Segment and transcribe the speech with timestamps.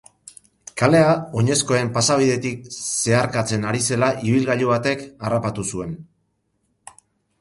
[0.81, 1.09] Kalea
[1.41, 5.97] oinezkoen pasabidetik zeharkatzen ari zela ibilgailu batek harrapatu zuen.